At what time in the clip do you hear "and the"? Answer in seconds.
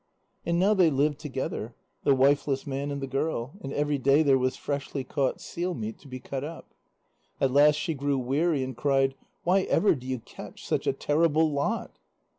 2.89-3.05